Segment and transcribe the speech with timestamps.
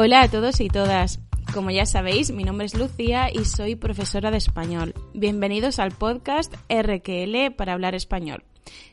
[0.00, 1.18] Hola a todos y todas.
[1.52, 4.94] Como ya sabéis, mi nombre es Lucía y soy profesora de español.
[5.12, 8.44] Bienvenidos al podcast RQL para hablar español.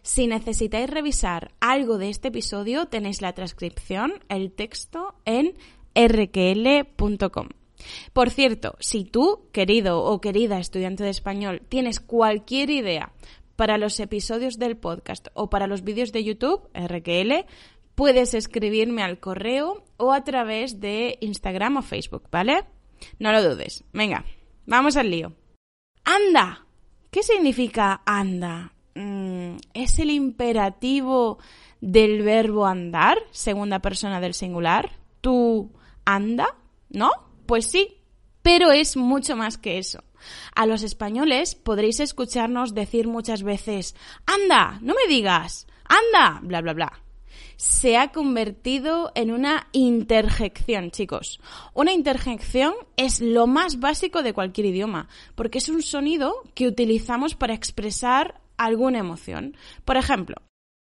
[0.02, 5.54] Si necesitáis revisar algo de este episodio, tenéis la transcripción, el texto en
[5.94, 7.50] rql.com.
[8.12, 13.12] Por cierto, si tú, querido o querida estudiante de español, tienes cualquier idea
[13.56, 17.46] para los episodios del podcast o para los vídeos de YouTube, RQL,
[17.96, 22.66] puedes escribirme al correo o a través de Instagram o Facebook, ¿vale?
[23.20, 23.84] No lo dudes.
[23.94, 24.26] Venga,
[24.66, 25.34] vamos al lío.
[26.04, 26.66] ¡Anda!
[27.10, 28.74] ¿Qué significa anda?
[28.94, 31.40] Mm, ¿Es el imperativo
[31.82, 34.92] del verbo andar, segunda persona del singular?
[35.22, 35.72] ¿Tú
[36.04, 36.48] anda?
[36.90, 37.12] ¿No?
[37.46, 38.02] Pues sí,
[38.42, 40.04] pero es mucho más que eso.
[40.56, 46.74] A los españoles podréis escucharnos decir muchas veces, anda, no me digas, anda, bla, bla,
[46.74, 47.05] bla
[47.58, 51.40] se ha convertido en una interjección, chicos.
[51.74, 57.36] Una interjección es lo más básico de cualquier idioma, porque es un sonido que utilizamos
[57.36, 59.58] para expresar alguna emoción.
[59.84, 60.36] Por ejemplo,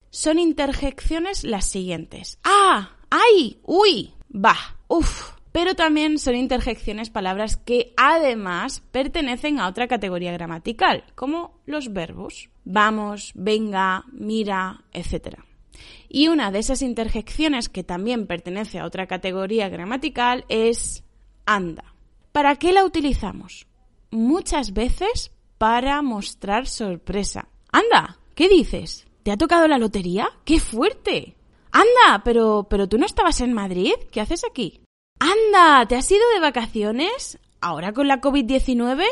[0.09, 2.39] son interjecciones las siguientes.
[2.43, 2.91] ¡Ah!
[3.09, 3.59] ¡Ay!
[3.63, 4.13] ¡Uy!
[4.29, 4.77] ¡Bah!
[4.87, 5.35] ¡Uf!
[5.51, 12.49] Pero también son interjecciones palabras que además pertenecen a otra categoría gramatical, como los verbos.
[12.65, 15.37] Vamos, venga, mira, etc.
[16.09, 21.03] Y una de esas interjecciones que también pertenece a otra categoría gramatical es
[21.45, 21.95] anda.
[22.31, 23.67] ¿Para qué la utilizamos?
[24.11, 27.47] Muchas veces para mostrar sorpresa.
[27.71, 29.07] Anda, ¿qué dices?
[29.23, 30.29] ¿Te ha tocado la lotería?
[30.43, 31.35] ¡Qué fuerte!
[31.71, 33.93] Anda, pero, pero tú no estabas en Madrid.
[34.11, 34.81] ¿Qué haces aquí?
[35.19, 37.39] Anda, ¿te has ido de vacaciones?
[37.59, 39.03] ¿Ahora con la COVID-19?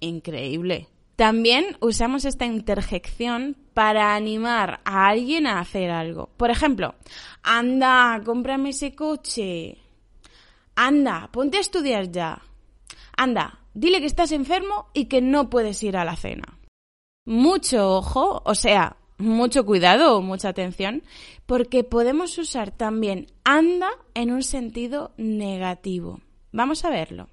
[0.00, 0.88] Increíble.
[1.16, 6.30] También usamos esta interjección para animar a alguien a hacer algo.
[6.36, 6.94] Por ejemplo,
[7.42, 9.78] anda, cómprame ese coche.
[10.74, 12.42] Anda, ponte a estudiar ya.
[13.16, 16.58] Anda, dile que estás enfermo y que no puedes ir a la cena.
[17.24, 21.02] Mucho ojo, o sea, mucho cuidado o mucha atención,
[21.46, 26.20] porque podemos usar también anda en un sentido negativo.
[26.52, 27.28] Vamos a verlo.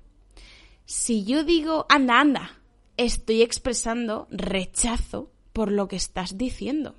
[0.85, 2.58] Si yo digo anda, anda,
[2.99, 6.95] estoy expresando rechazo por lo que estás diciendo.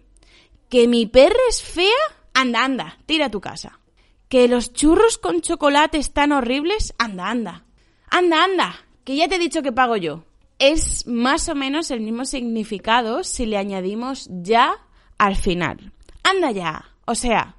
[0.70, 1.86] ¿Que mi perra es fea?
[2.32, 3.80] Anda, anda, tira a tu casa.
[4.28, 6.94] ¿Que los churros con chocolate están horribles?
[6.98, 7.64] Anda, anda.
[8.08, 10.24] Anda, anda, que ya te he dicho que pago yo.
[10.58, 14.76] Es más o menos el mismo significado si le añadimos ya
[15.18, 15.92] al final.
[16.22, 16.94] Anda ya.
[17.04, 17.56] O sea,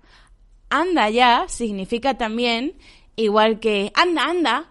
[0.70, 2.74] anda ya significa también,
[3.16, 4.70] igual que anda, anda,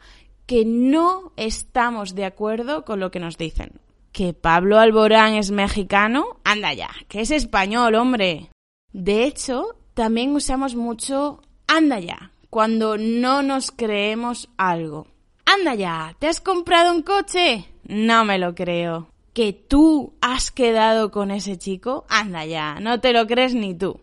[0.50, 3.80] que no estamos de acuerdo con lo que nos dicen.
[4.10, 6.40] ¿Que Pablo Alborán es mexicano?
[6.42, 8.50] Anda ya, que es español, hombre.
[8.92, 15.06] De hecho, también usamos mucho anda ya, cuando no nos creemos algo.
[15.44, 17.68] Anda ya, ¿te has comprado un coche?
[17.84, 19.08] No me lo creo.
[19.32, 22.06] ¿Que tú has quedado con ese chico?
[22.08, 24.00] Anda ya, no te lo crees ni tú.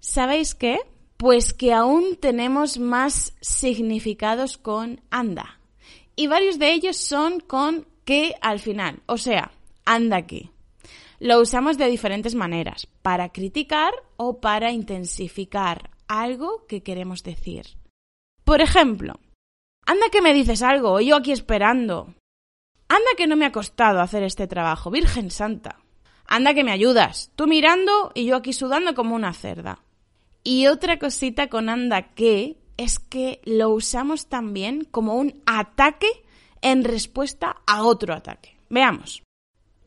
[0.00, 0.80] ¿Sabéis qué?
[1.16, 5.60] Pues que aún tenemos más significados con anda
[6.16, 9.52] y varios de ellos son con que al final, o sea,
[9.84, 10.50] anda aquí.
[11.18, 17.66] Lo usamos de diferentes maneras, para criticar o para intensificar algo que queremos decir.
[18.44, 19.18] Por ejemplo,
[19.84, 22.14] anda que me dices algo, yo aquí esperando.
[22.88, 25.80] Anda que no me ha costado hacer este trabajo, Virgen Santa.
[26.26, 29.80] Anda que me ayudas, tú mirando y yo aquí sudando como una cerda.
[30.44, 36.08] Y otra cosita con anda que es que lo usamos también como un ataque
[36.62, 38.56] en respuesta a otro ataque.
[38.68, 39.22] Veamos.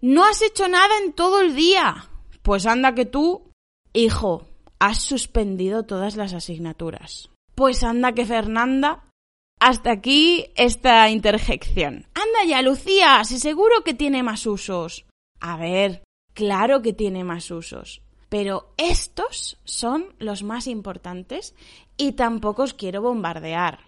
[0.01, 2.09] No has hecho nada en todo el día.
[2.41, 3.51] Pues anda que tú,
[3.93, 4.47] hijo,
[4.79, 7.29] has suspendido todas las asignaturas.
[7.55, 9.05] Pues anda que Fernanda.
[9.59, 12.07] Hasta aquí esta interjección.
[12.13, 15.05] Anda ya, Lucía, si seguro que tiene más usos.
[15.41, 16.03] A ver,
[16.33, 18.01] claro que tiene más usos.
[18.29, 21.55] Pero estos son los más importantes
[21.99, 23.81] y tampoco os quiero bombardear.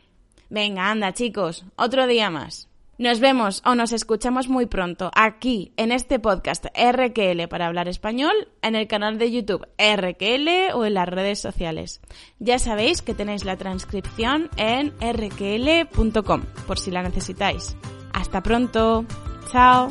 [0.50, 2.68] Venga, anda, chicos, otro día más.
[2.98, 8.50] Nos vemos o nos escuchamos muy pronto aquí en este podcast RQL para hablar español,
[8.62, 12.02] en el canal de YouTube RQL o en las redes sociales.
[12.38, 17.76] Ya sabéis que tenéis la transcripción en rql.com por si la necesitáis.
[18.14, 19.06] Hasta pronto.
[19.52, 19.90] Chao.